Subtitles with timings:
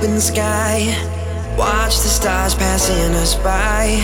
[0.00, 0.96] open sky.
[1.58, 4.00] Watch the stars passing us by.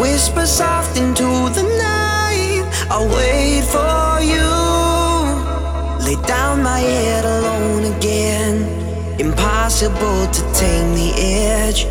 [0.00, 1.22] Whisper soft into
[1.54, 2.64] the night.
[2.90, 4.50] I'll wait for you.
[6.04, 8.66] Lay down my head alone again.
[9.20, 11.86] Impossible to tame the edge.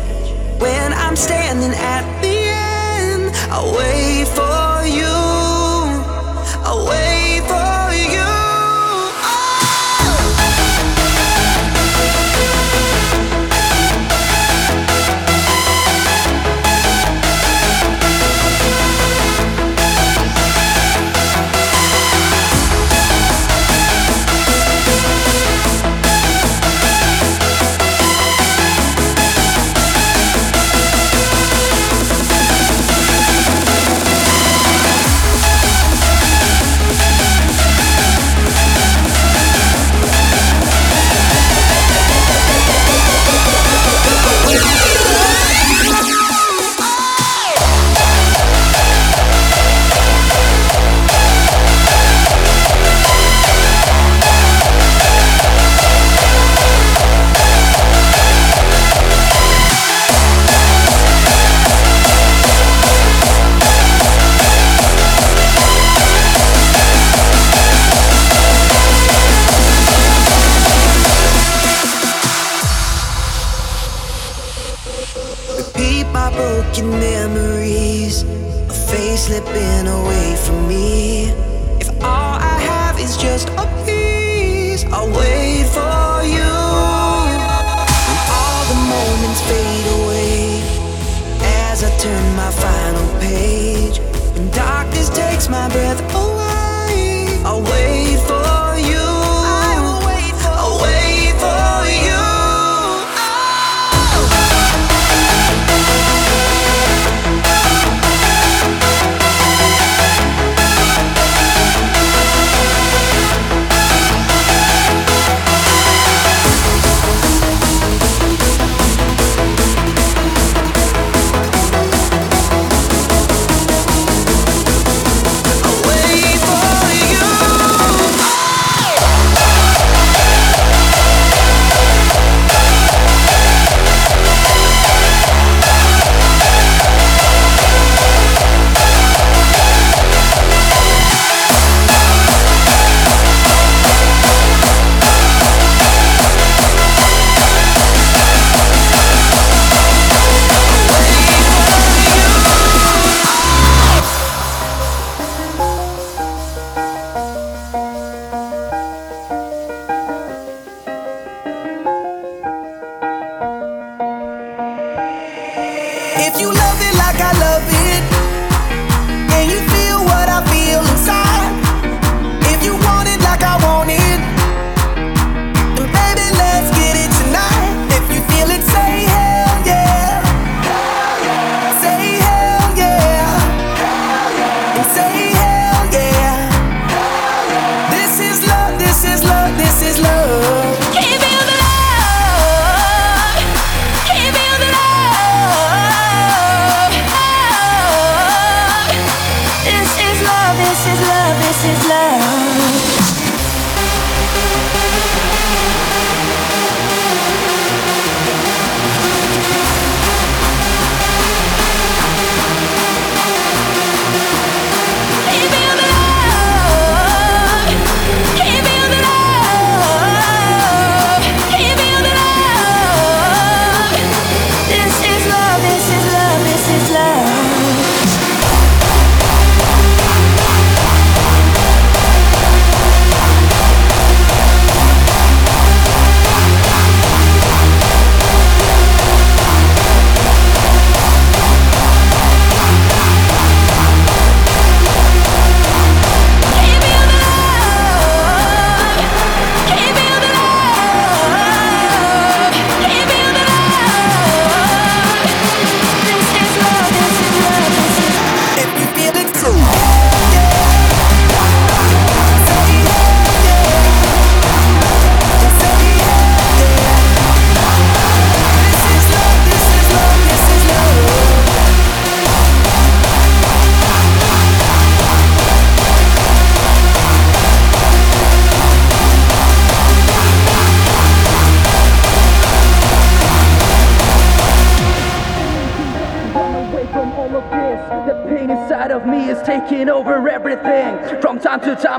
[0.60, 5.16] When I'm standing at the end, I'll wait for you.
[6.68, 7.31] I'll wait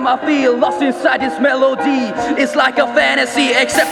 [0.03, 2.11] time I feel lost inside this melody.
[2.41, 3.82] It's like a fantasy, except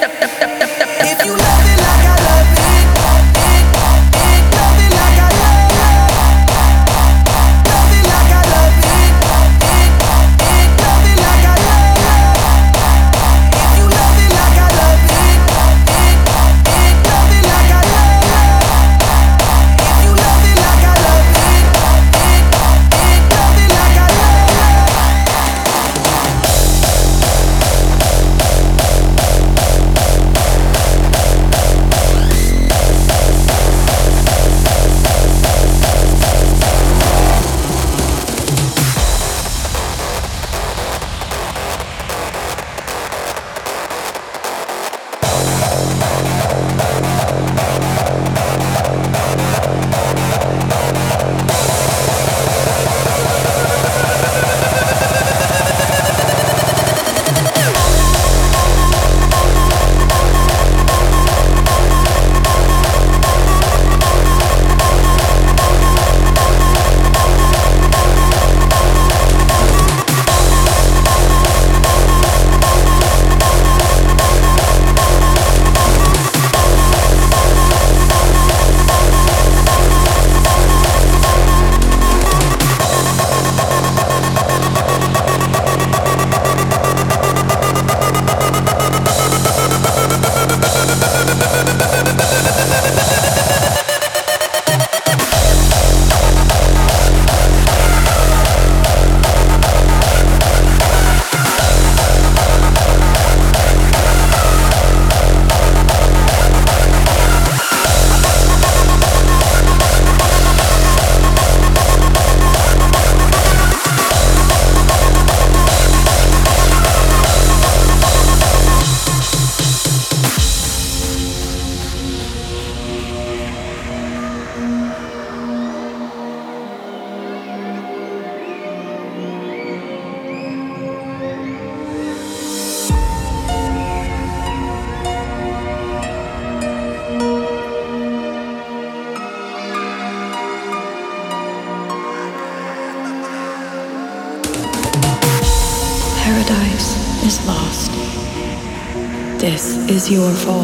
[150.21, 150.60] your fault.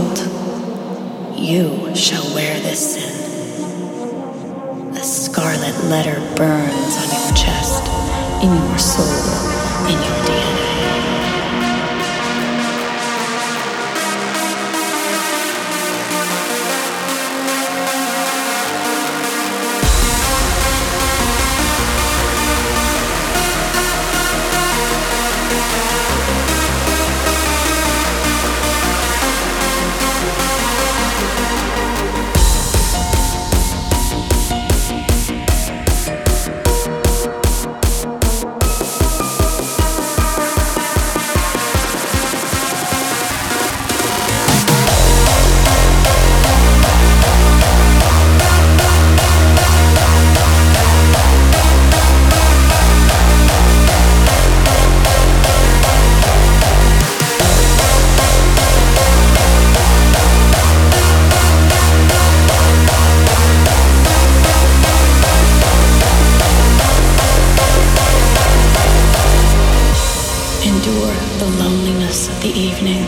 [70.88, 73.03] endure the loneliness of the evening.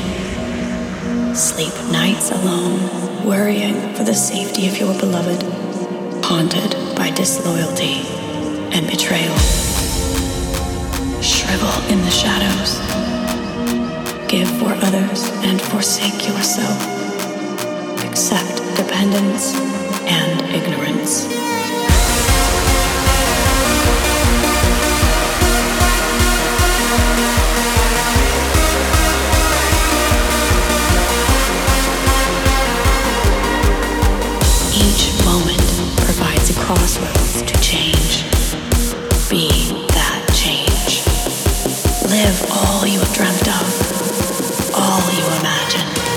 [1.34, 5.42] Sleep nights alone, worrying for the safety of your beloved,
[6.26, 8.02] haunted by disloyalty
[8.76, 9.38] and betrayal.
[11.22, 12.72] Shrivel in the shadows.
[14.28, 16.80] Give for others and forsake yourself.
[18.04, 19.56] Accept dependence
[20.06, 21.28] and ignorance.
[36.70, 38.26] cosmos to change.
[39.28, 39.50] Be
[39.88, 41.02] that change.
[42.12, 46.09] Live all you have dreamt of, all you imagine.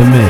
[0.00, 0.29] Exatamente.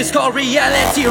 [0.00, 1.06] It's called reality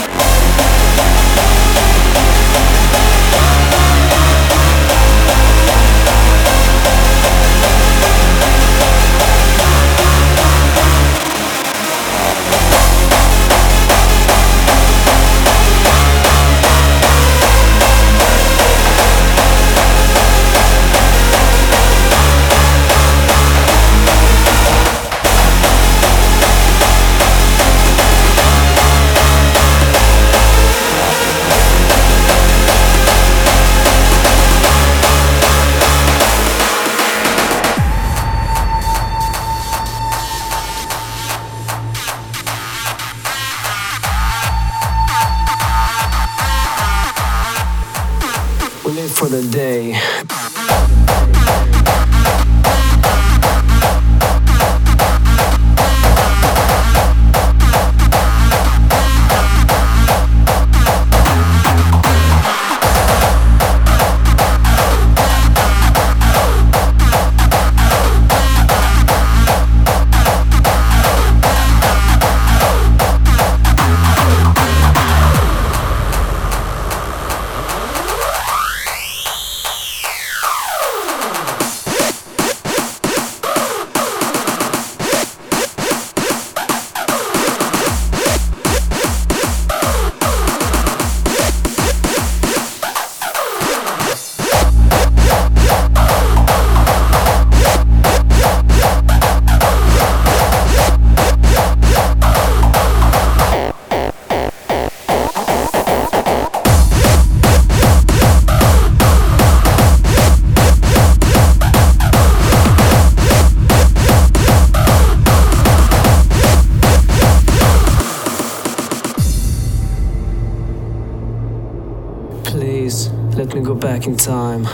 [123.08, 124.66] it's me go back in time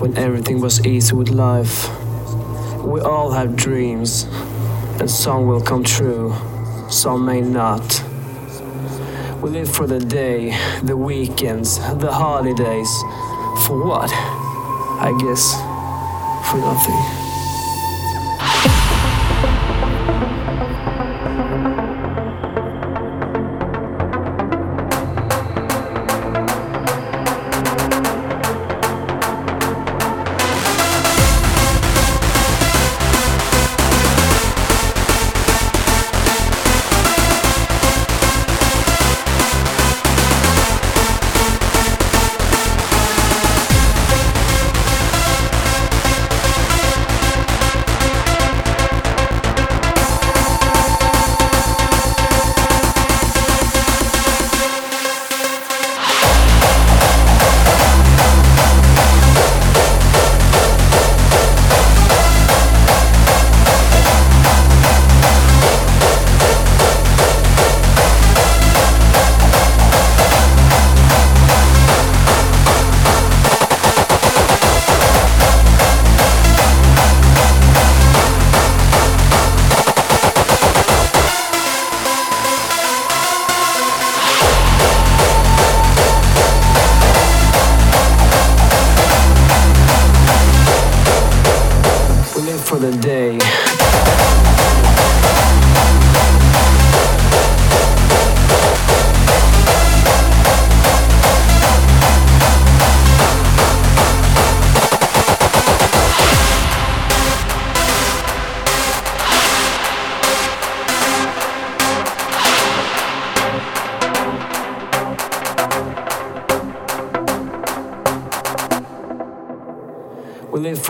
[0.00, 1.88] when everything was easy with life.
[2.82, 4.24] We all have dreams,
[5.00, 6.34] and some will come true,
[6.90, 8.04] some may not.
[9.42, 12.90] We live for the day, the weekends, the holidays.
[13.66, 14.10] For what?
[14.12, 15.54] I guess
[16.50, 17.19] for nothing.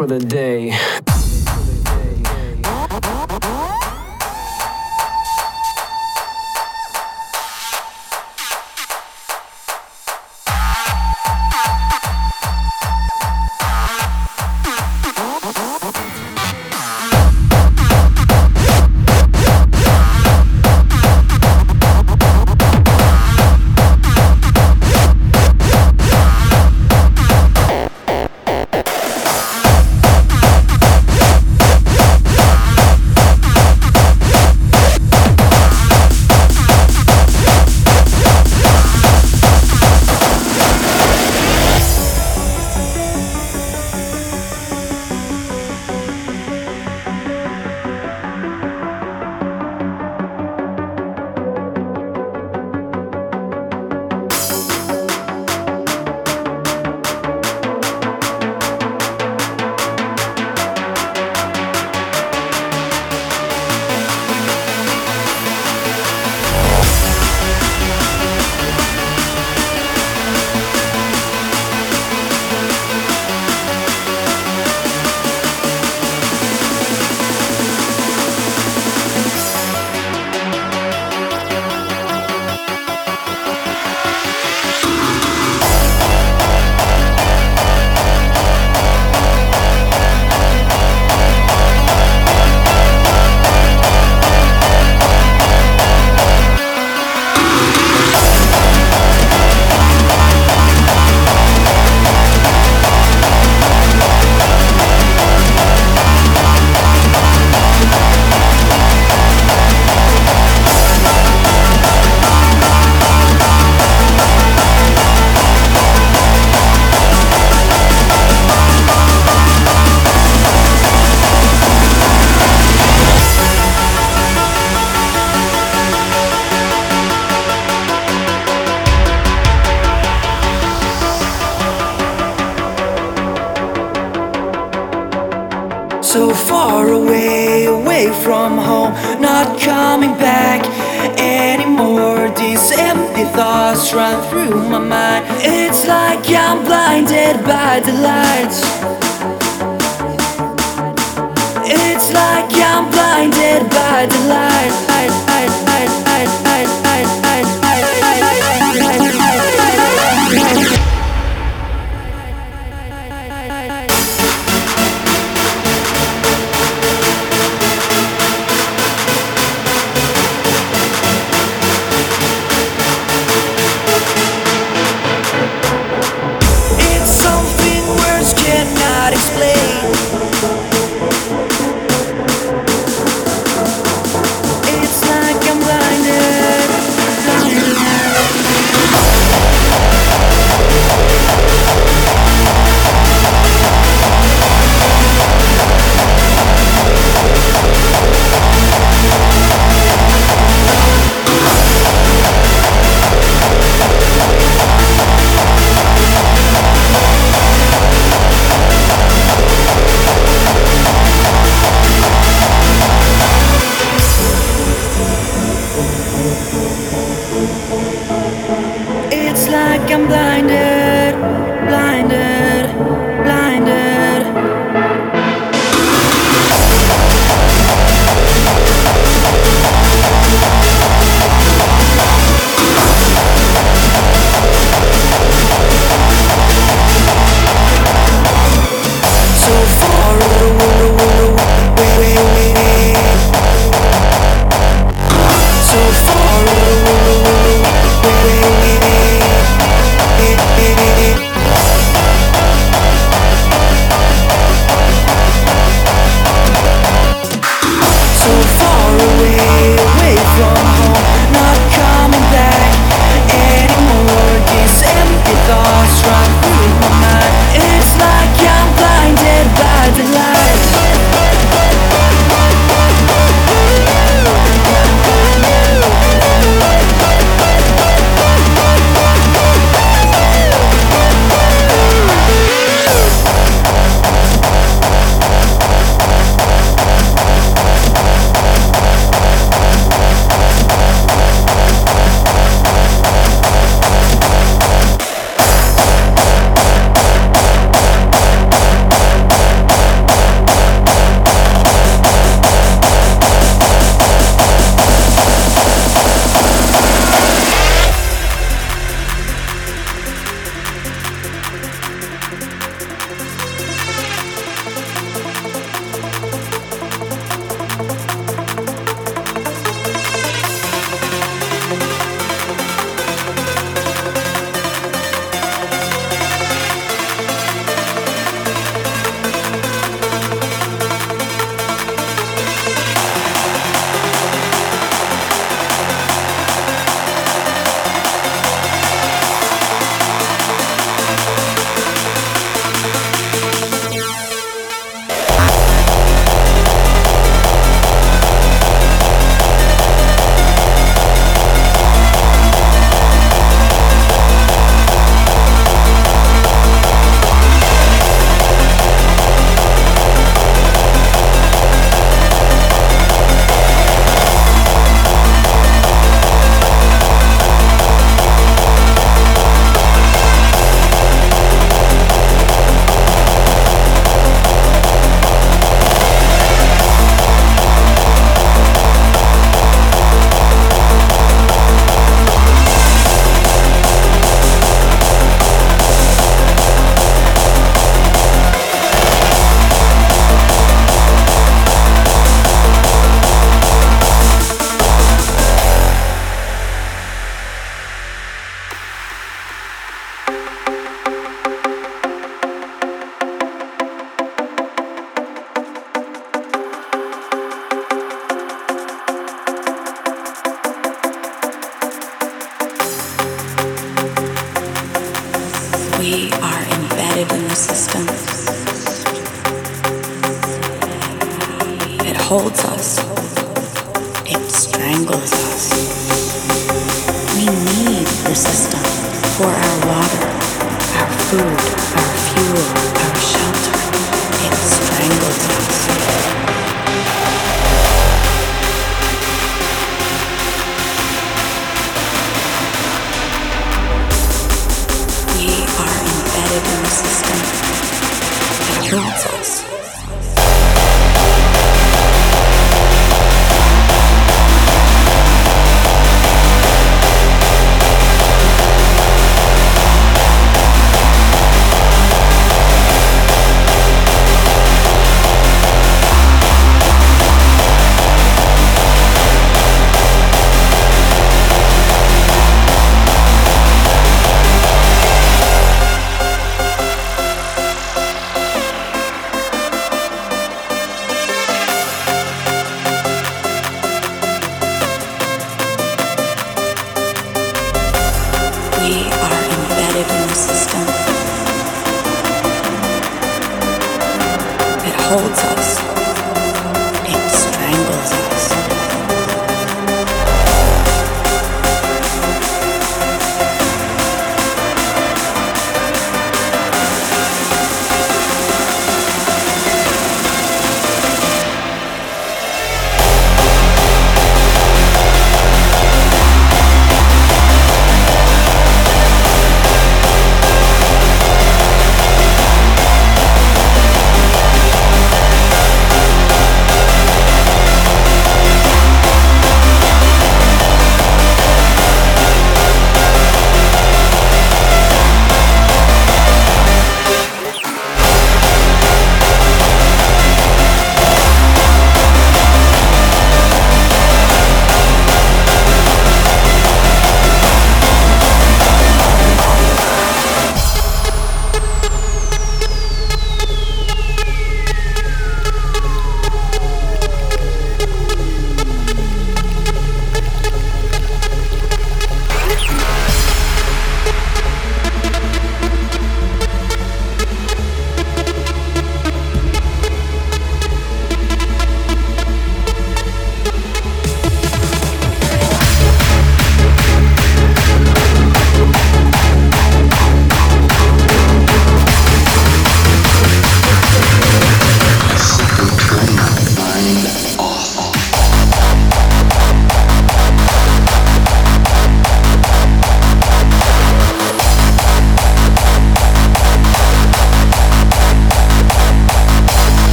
[0.00, 0.69] For the day.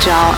[0.00, 0.37] Fragile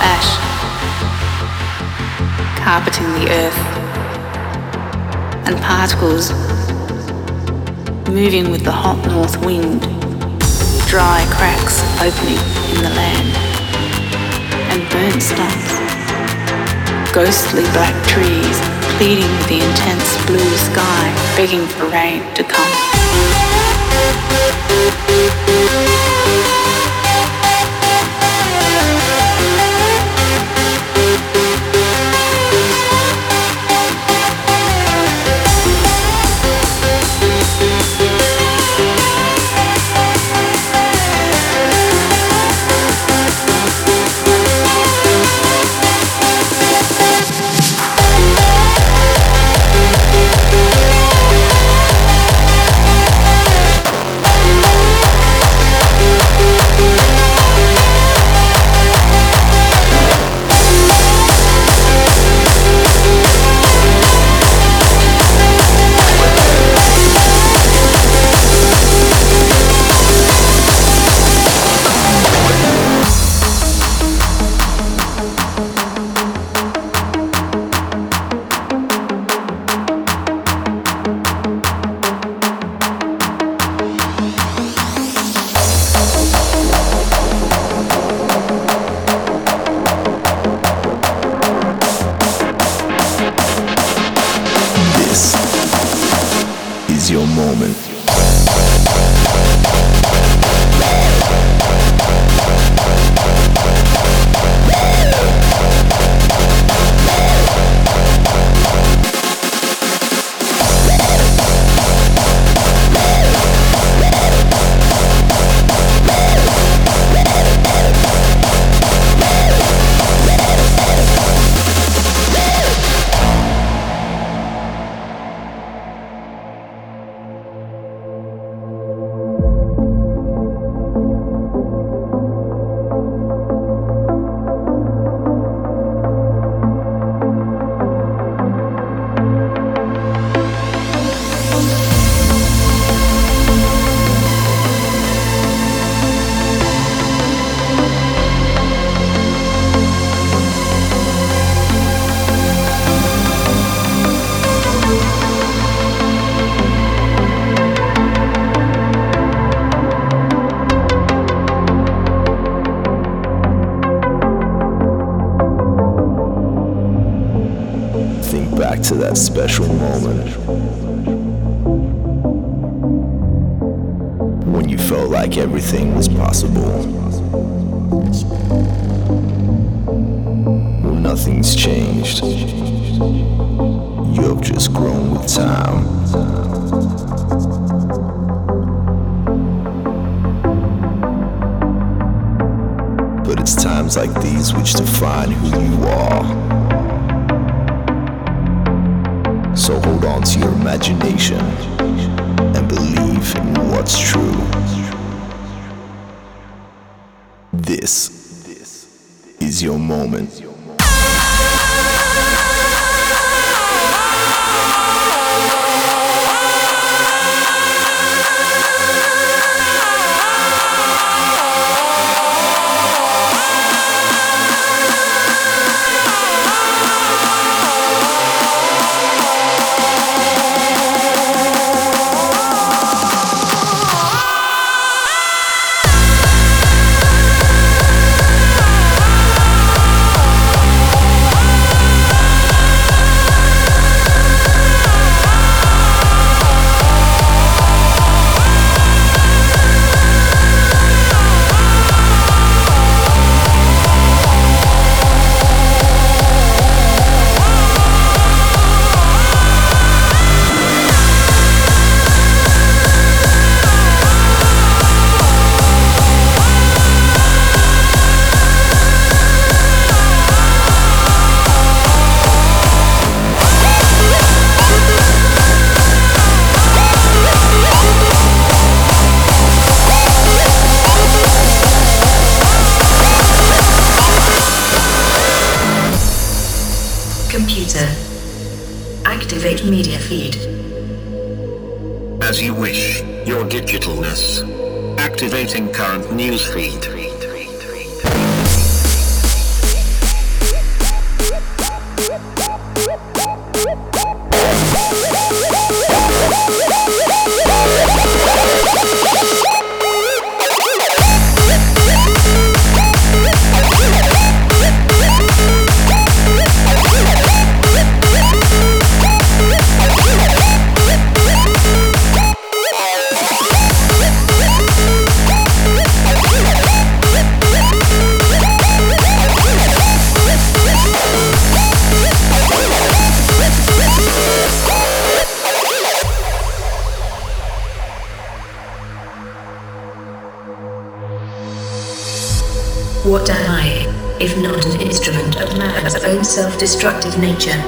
[347.20, 347.60] nature.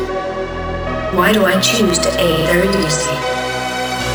[1.13, 3.17] Why do I choose to aid their idiocy?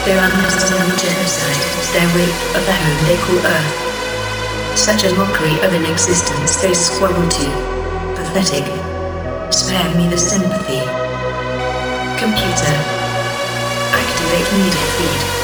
[0.06, 1.62] Their unmerciful genocide,
[1.94, 4.78] their rape of the home they call Earth.
[4.78, 7.48] Such a mockery of an existence they squabble to.
[8.18, 8.66] Pathetic.
[9.54, 10.82] Spare me the sympathy.
[12.18, 12.76] Computer.
[13.94, 15.37] Activate media feed.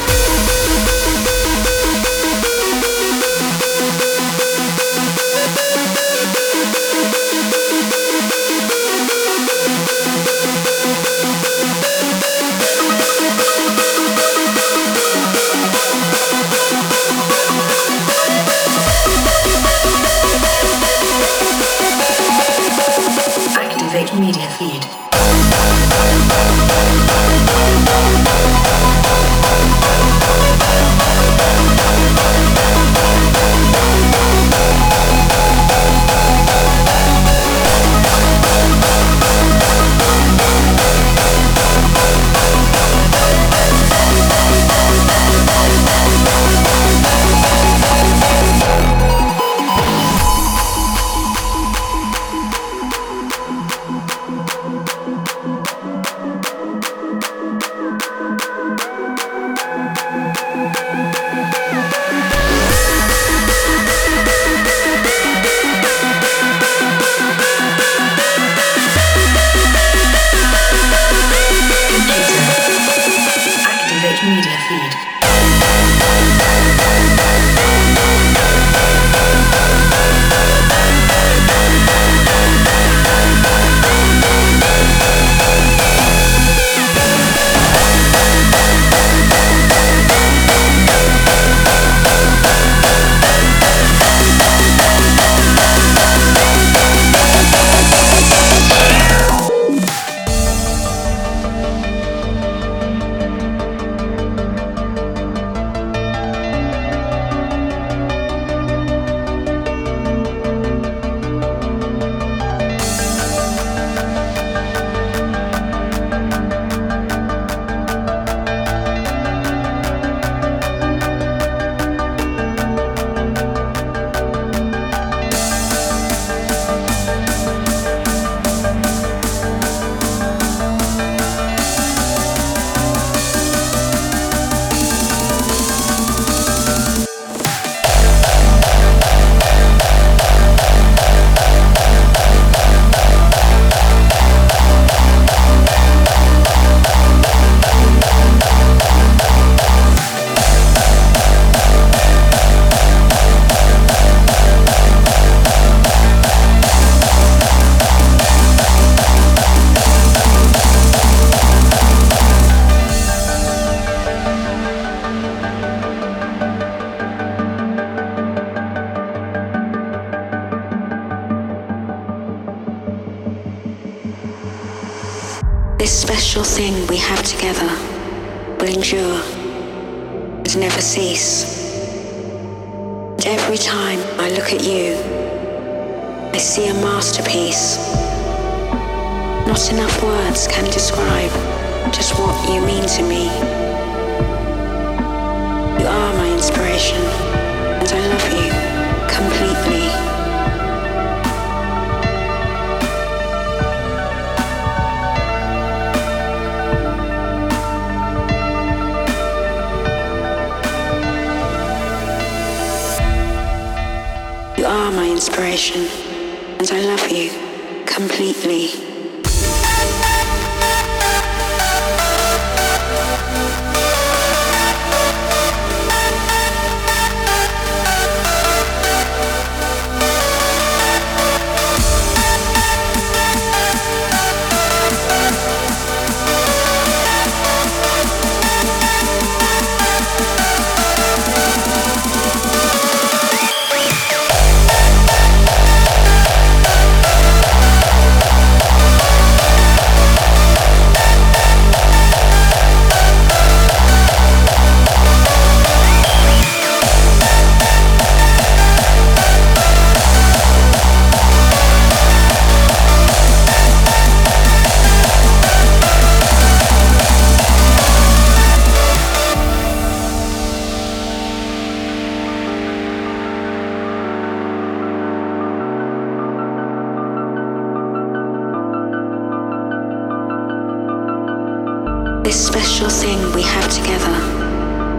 [282.24, 284.18] This special thing we have together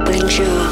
[0.06, 0.68] will endure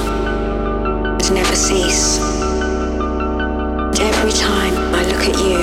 [1.17, 2.19] and never cease.
[2.19, 5.57] And every time I look at you,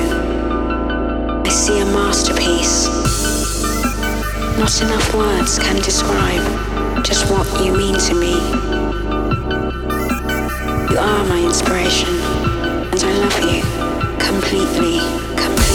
[1.47, 2.89] I see a masterpiece.
[4.59, 6.45] Not enough words can describe
[7.05, 8.35] just what you mean to me.
[10.91, 12.17] You are my inspiration,
[12.91, 13.63] and I love you
[14.19, 14.99] completely,
[15.37, 15.71] completely.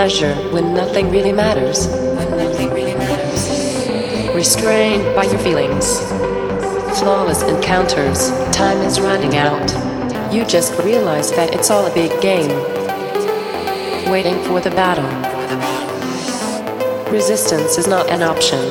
[0.00, 1.86] Pleasure when nothing really matters.
[1.86, 4.34] When nothing really matters.
[4.34, 5.98] Restrained by your feelings,
[6.98, 8.30] flawless encounters.
[8.50, 9.68] Time is running out.
[10.32, 12.48] You just realize that it's all a big game.
[14.10, 15.04] Waiting for the battle.
[17.12, 18.70] Resistance is not an option.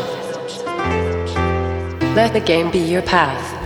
[2.16, 3.59] Let the game be your path.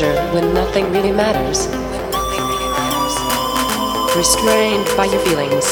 [0.00, 1.66] Pleasure when nothing really matters.
[4.16, 5.66] Restrained by your feelings,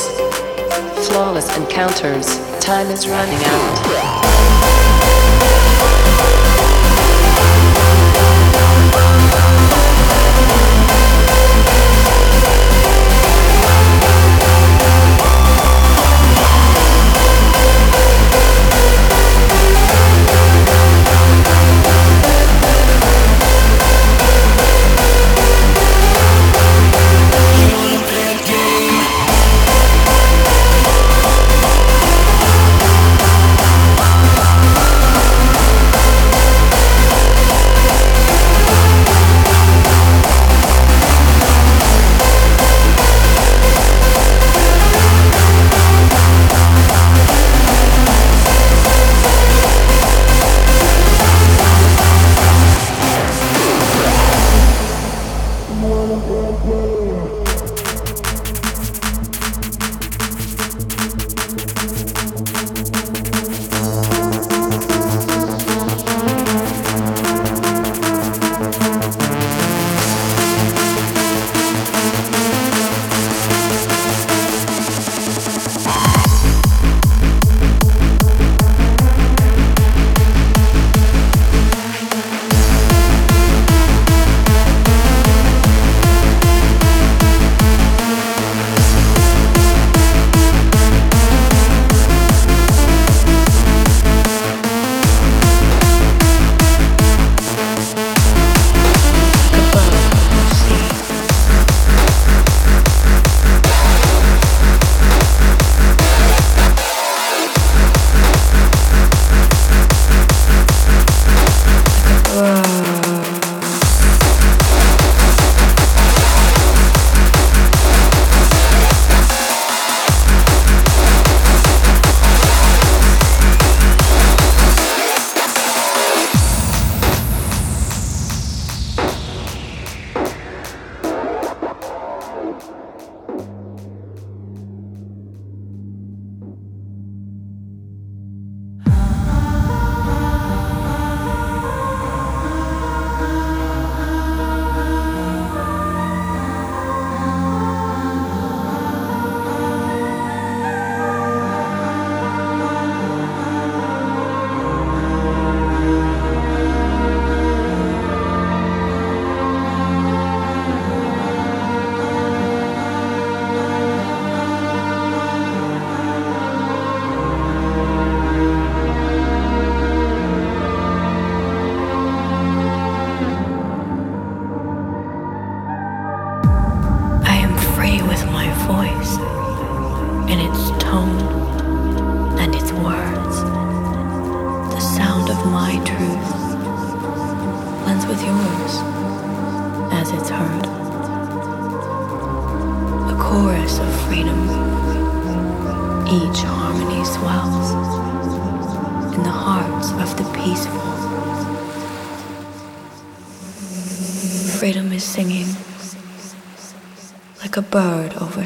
[1.09, 2.39] flawless encounters.
[2.61, 4.78] Time is running out.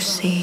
[0.03, 0.42] Bird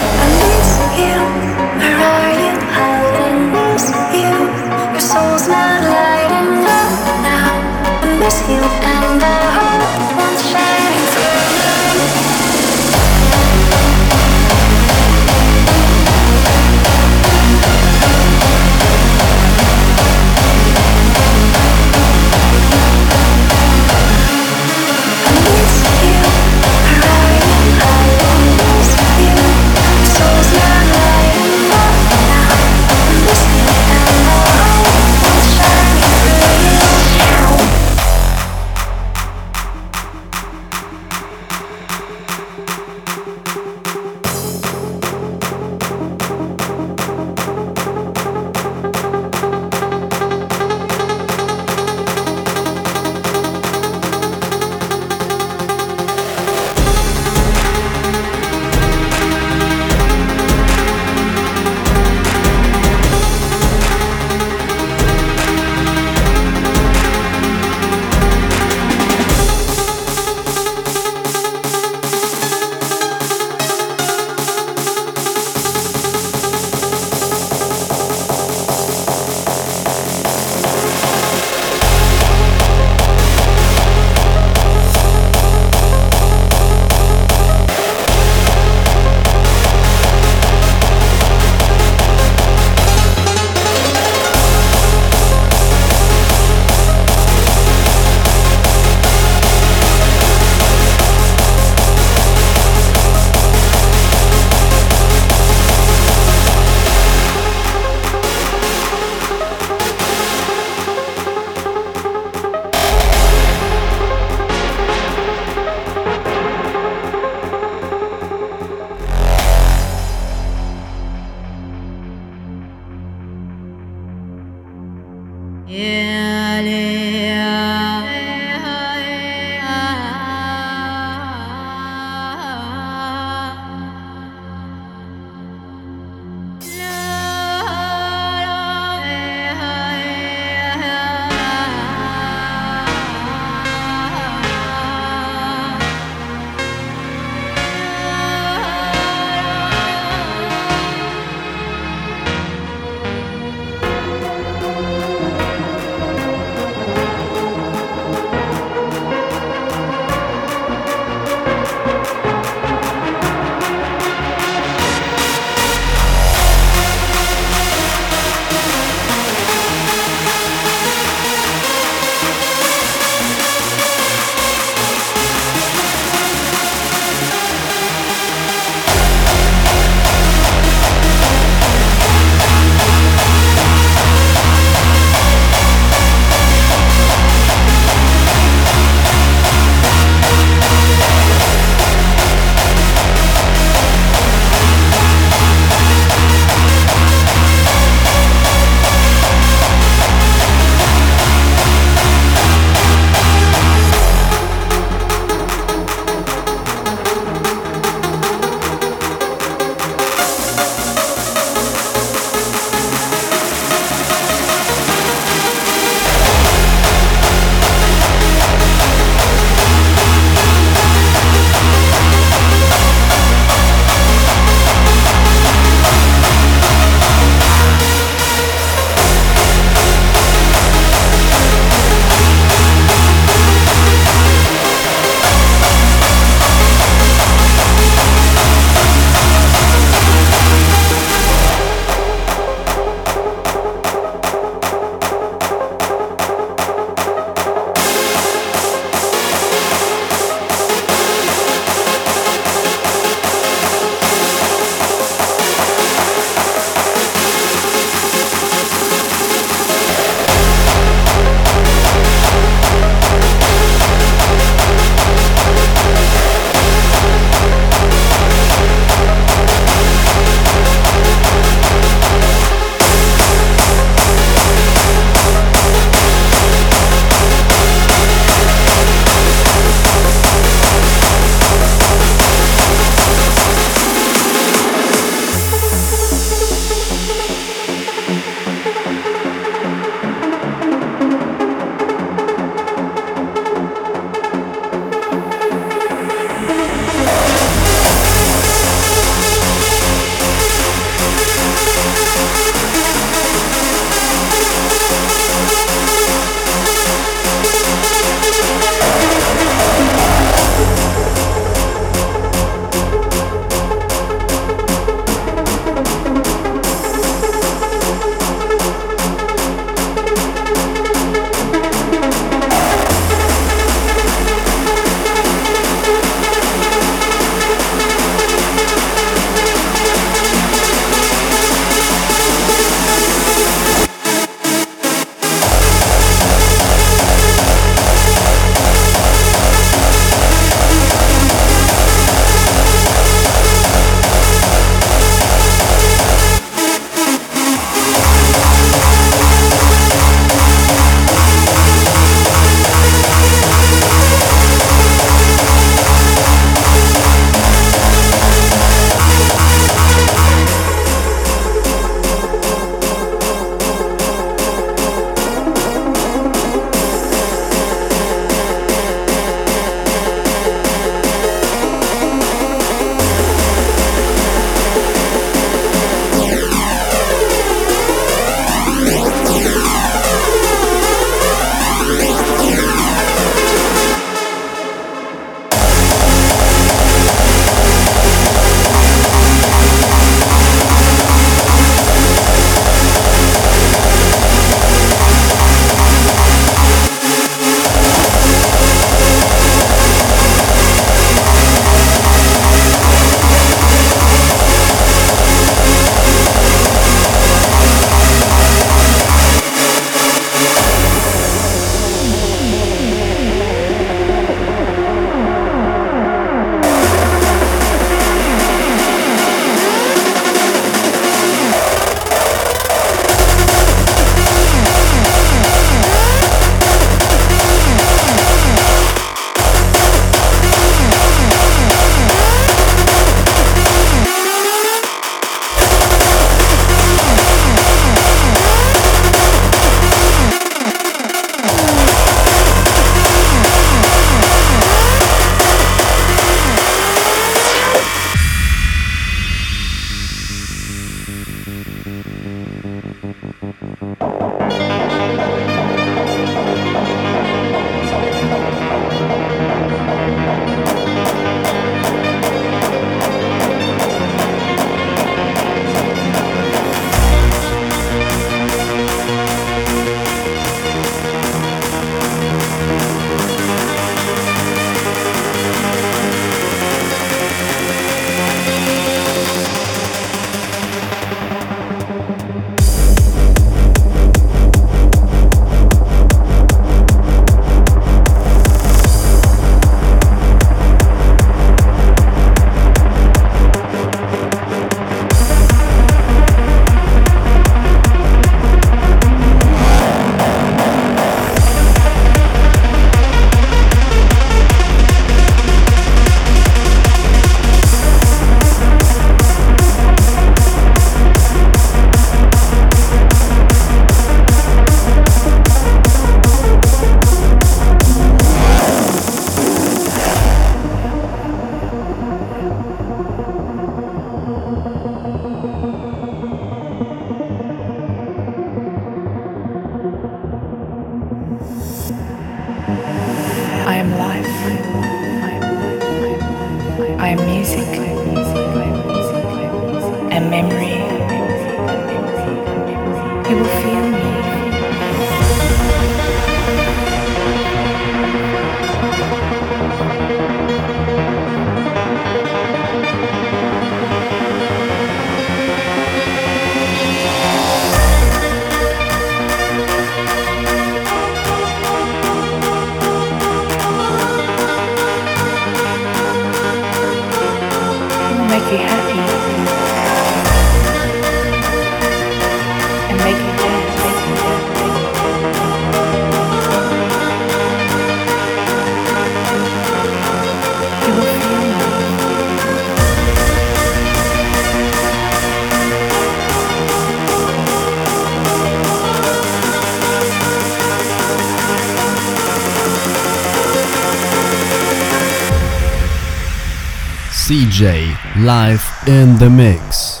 [597.51, 600.00] CJ live in the mix.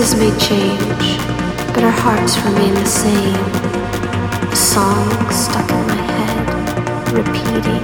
[0.00, 1.18] Choices may change,
[1.74, 3.36] but our hearts remain the same.
[4.50, 6.48] A song stuck in my head,
[7.12, 7.82] repeating,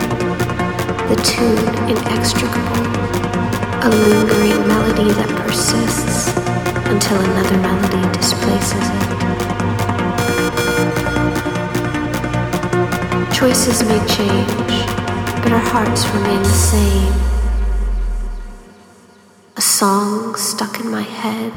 [1.11, 2.87] the tune inextricable,
[3.85, 6.33] a lingering melody that persists
[6.89, 9.05] until another melody displaces it.
[13.35, 14.87] Choices may change,
[15.43, 17.36] but our hearts remain the same.
[19.79, 21.53] Song stuck in my head.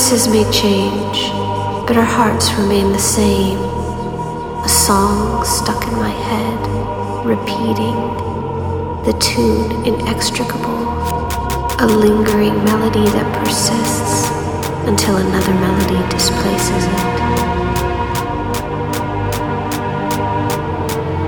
[0.00, 1.28] Choices may change,
[1.86, 3.58] but our hearts remain the same.
[4.64, 6.58] A song stuck in my head,
[7.26, 7.98] repeating,
[9.04, 10.88] the tune inextricable,
[11.80, 14.26] a lingering melody that persists
[14.88, 17.04] until another melody displaces it.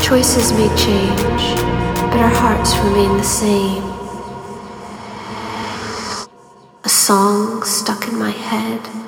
[0.00, 1.60] Choices may change,
[2.10, 3.91] but our hearts remain the same.
[7.12, 9.01] Song stuck in my head.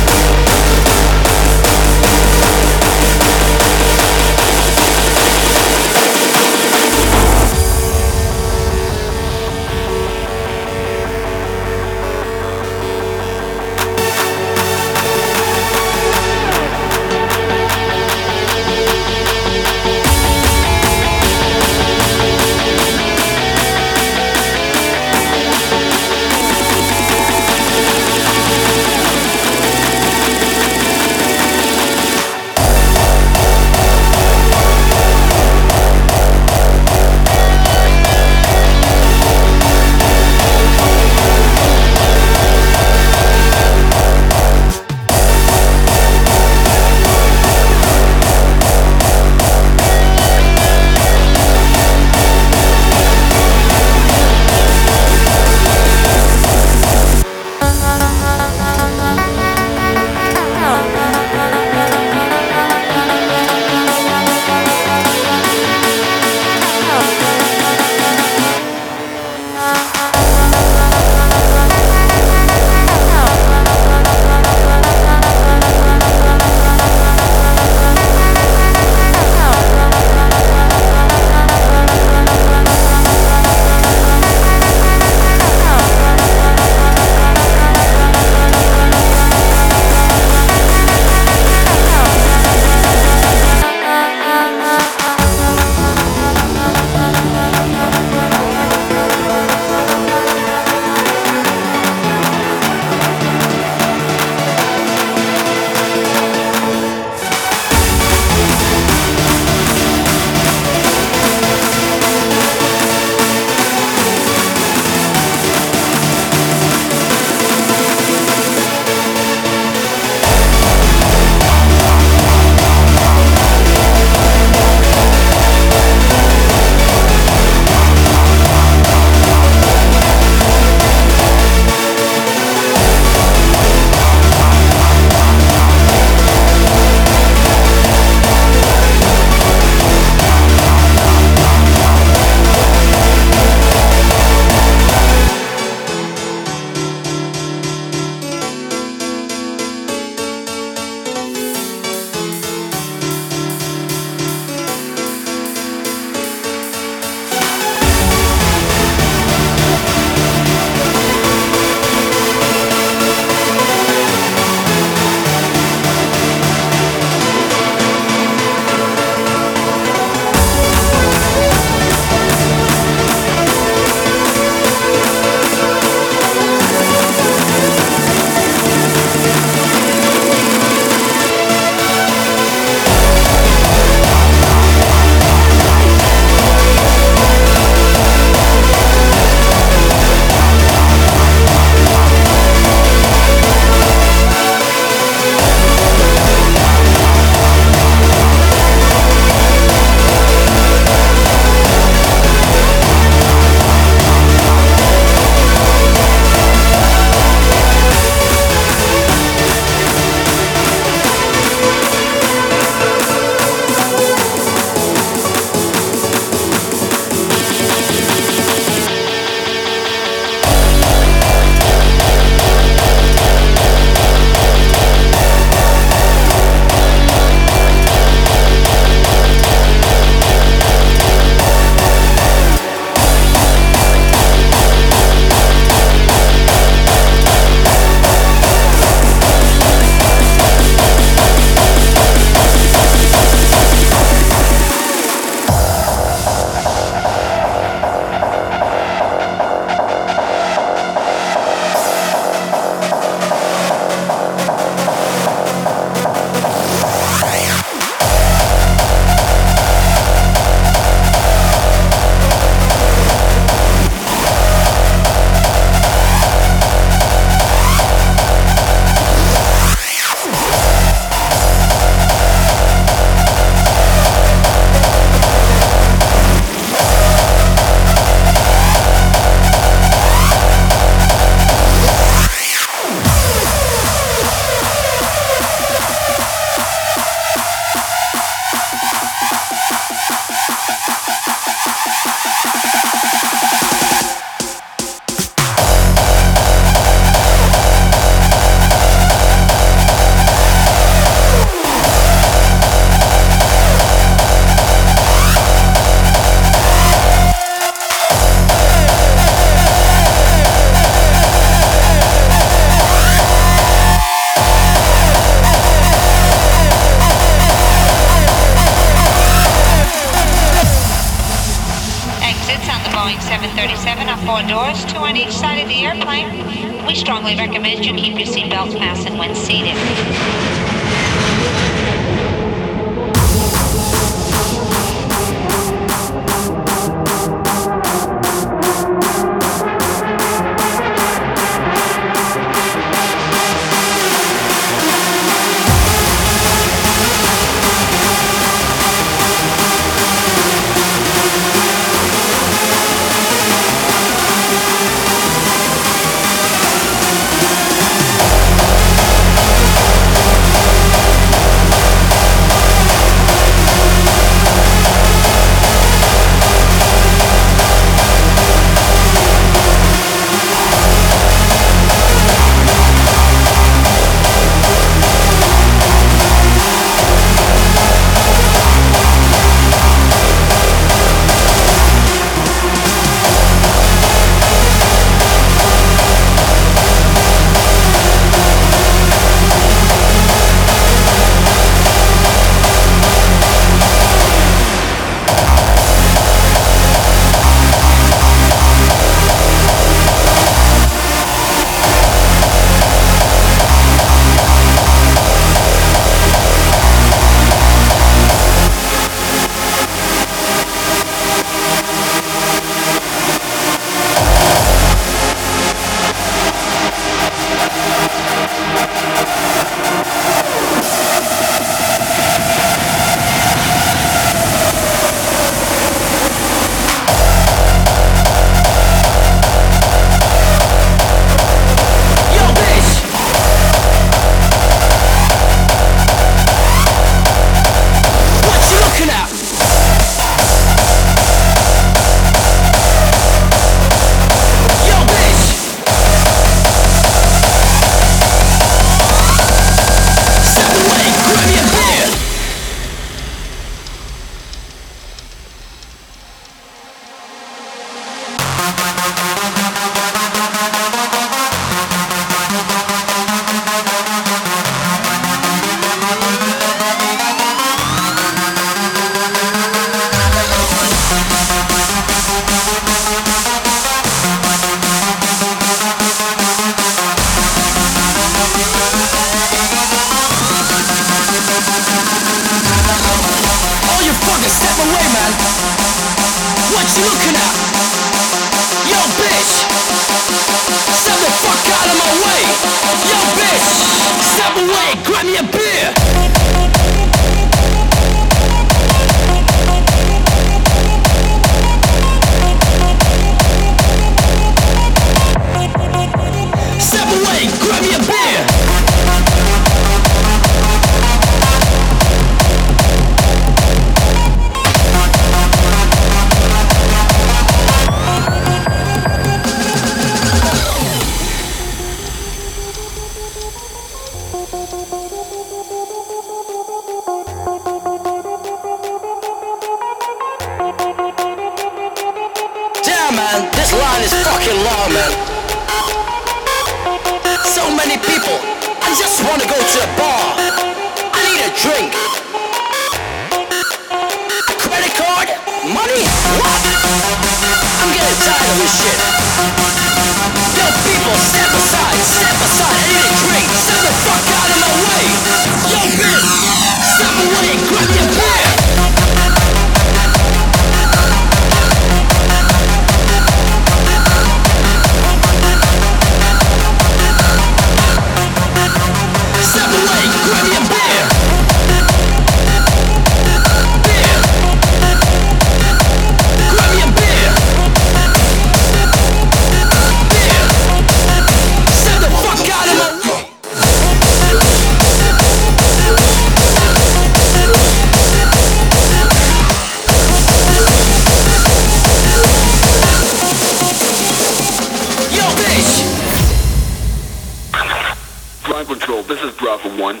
[598.94, 600.00] Control, this is Bravo 1.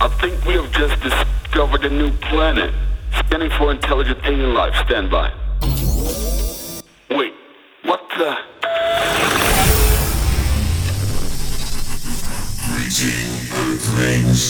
[0.00, 2.72] I think we have just discovered a new planet.
[3.26, 4.72] Scanning for intelligent alien life.
[4.86, 5.32] Stand by.
[7.10, 7.34] Wait,
[7.82, 8.36] what the?
[13.52, 14.42] Earthlings.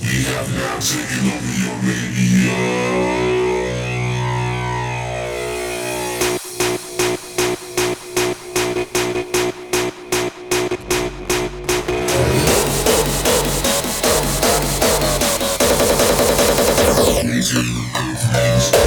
[0.00, 3.47] We have now taken over your radio.
[17.50, 18.77] Destination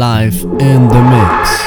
[0.00, 1.59] live in the mix.